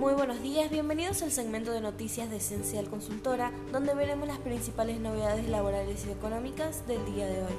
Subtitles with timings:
[0.00, 4.98] Muy buenos días, bienvenidos al segmento de noticias de Esencial Consultora, donde veremos las principales
[4.98, 7.52] novedades laborales y económicas del día de hoy.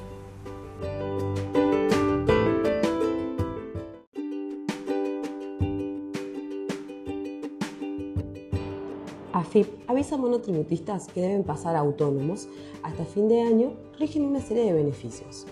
[9.34, 12.48] AFIP avisa a monotributistas que deben pasar a autónomos.
[12.82, 15.46] Hasta fin de año rigen una serie de beneficios.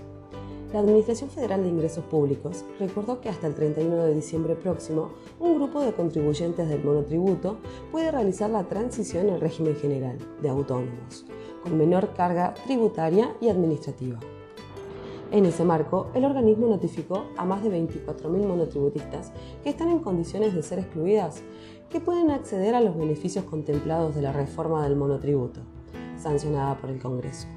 [0.74, 5.56] La Administración Federal de Ingresos Públicos recordó que hasta el 31 de diciembre próximo, un
[5.56, 7.58] grupo de contribuyentes del monotributo
[7.92, 11.26] puede realizar la transición al régimen general de autónomos,
[11.64, 14.20] con menor carga tributaria y administrativa.
[15.32, 19.32] En ese marco, el organismo notificó a más de 24.000 monotributistas
[19.64, 21.42] que están en condiciones de ser excluidas
[21.90, 25.62] que pueden acceder a los beneficios contemplados de la reforma del monotributo,
[26.16, 27.48] sancionada por el Congreso.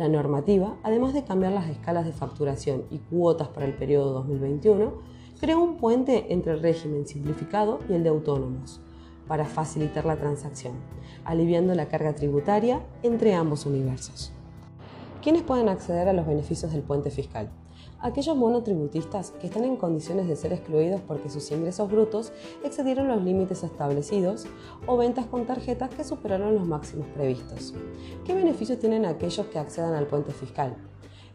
[0.00, 4.94] La normativa, además de cambiar las escalas de facturación y cuotas para el periodo 2021,
[5.38, 8.80] creó un puente entre el régimen simplificado y el de autónomos
[9.28, 10.72] para facilitar la transacción,
[11.22, 14.32] aliviando la carga tributaria entre ambos universos.
[15.22, 17.50] ¿Quiénes pueden acceder a los beneficios del puente fiscal?
[18.02, 22.32] Aquellos monotributistas que están en condiciones de ser excluidos porque sus ingresos brutos
[22.64, 24.46] excedieron los límites establecidos
[24.86, 27.74] o ventas con tarjetas que superaron los máximos previstos.
[28.24, 30.76] ¿Qué beneficios tienen aquellos que accedan al puente fiscal?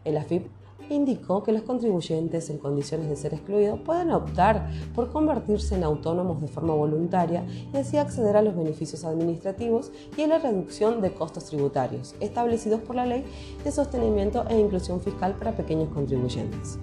[0.04, 0.46] El AFIP
[0.90, 6.40] indicó que los contribuyentes en condiciones de ser excluidos pueden optar por convertirse en autónomos
[6.40, 11.12] de forma voluntaria y así acceder a los beneficios administrativos y a la reducción de
[11.12, 13.24] costos tributarios establecidos por la Ley
[13.64, 16.78] de Sostenimiento e Inclusión Fiscal para Pequeños Contribuyentes.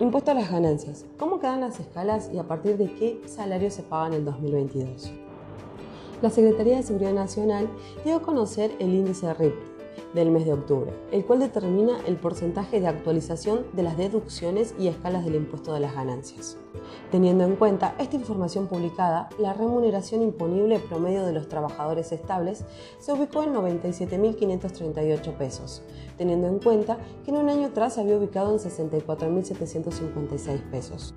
[0.00, 1.04] Impuesto a las ganancias.
[1.18, 5.12] ¿Cómo quedan las escalas y a partir de qué salario se paga en el 2022?
[6.22, 7.68] La Secretaría de Seguridad Nacional
[8.04, 9.54] dio a conocer el índice RIP
[10.14, 14.88] del mes de octubre, el cual determina el porcentaje de actualización de las deducciones y
[14.88, 16.56] escalas del impuesto de las ganancias.
[17.10, 22.64] Teniendo en cuenta esta información publicada, la remuneración imponible promedio de los trabajadores estables
[22.98, 25.82] se ubicó en 97.538 pesos,
[26.18, 31.14] teniendo en cuenta que en un año atrás se había ubicado en 64.756 pesos.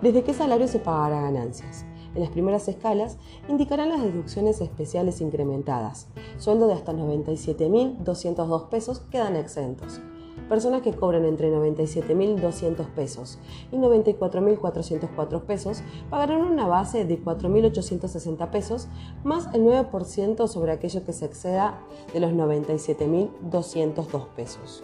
[0.00, 1.84] ¿Desde qué salario se pagará ganancias?
[2.14, 6.08] En las primeras escalas indicarán las deducciones especiales incrementadas.
[6.38, 10.00] Sueldo de hasta 97.202 pesos quedan exentos.
[10.48, 13.38] Personas que cobren entre 97.200 pesos
[13.70, 18.88] y 94.404 pesos pagarán una base de 4.860 pesos
[19.22, 21.80] más el 9% sobre aquello que se exceda
[22.12, 24.82] de los 97.202 pesos.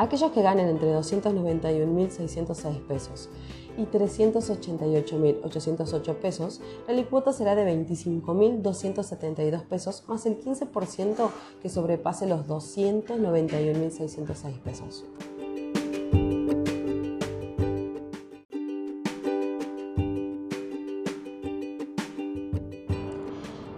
[0.00, 3.28] Aquellos que ganen entre 291.606 pesos
[3.76, 11.30] y 388.808 pesos, la licuota será de 25.272 pesos más el 15%
[11.60, 15.04] que sobrepase los 291.606 pesos.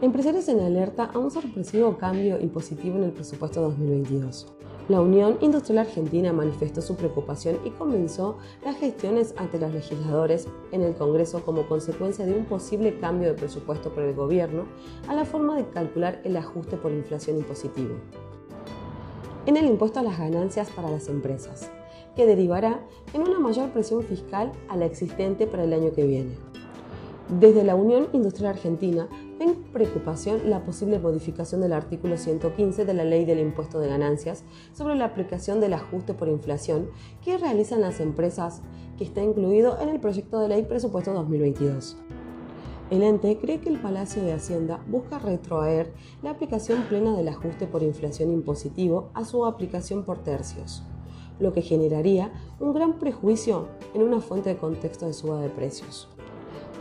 [0.01, 4.62] Empresarios en alerta a un sorpresivo cambio impositivo en el presupuesto 2022.
[4.89, 10.83] La Unión Industrial Argentina manifestó su preocupación y comenzó las gestiones ante los legisladores en
[10.83, 14.65] el Congreso como consecuencia de un posible cambio de presupuesto por el gobierno
[15.07, 17.95] a la forma de calcular el ajuste por inflación impositivo.
[19.47, 21.71] En el impuesto a las ganancias para las empresas,
[22.17, 22.85] que derivará
[23.15, 26.35] en una mayor presión fiscal a la existente para el año que viene.
[27.39, 29.09] Desde la Unión Industrial Argentina
[29.73, 34.95] preocupación la posible modificación del artículo 115 de la Ley del Impuesto de Ganancias sobre
[34.95, 36.91] la aplicación del ajuste por inflación
[37.25, 38.63] que realizan las empresas
[38.97, 41.97] que está incluido en el proyecto de ley presupuesto 2022.
[42.91, 45.93] El ente cree que el Palacio de Hacienda busca retroaer
[46.23, 50.83] la aplicación plena del ajuste por inflación impositivo a su aplicación por tercios,
[51.41, 56.09] lo que generaría un gran prejuicio en una fuente de contexto de suba de precios.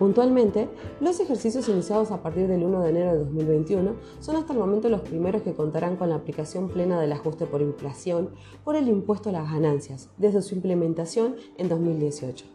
[0.01, 0.67] Puntualmente,
[0.99, 4.89] los ejercicios iniciados a partir del 1 de enero de 2021 son hasta el momento
[4.89, 8.31] los primeros que contarán con la aplicación plena del ajuste por inflación
[8.63, 12.45] por el impuesto a las ganancias, desde su implementación en 2018.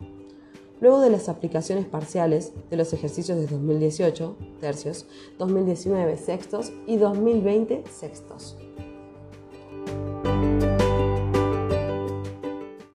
[0.80, 5.06] Luego de las aplicaciones parciales de los ejercicios de 2018, tercios,
[5.38, 8.58] 2019, sextos y 2020, sextos.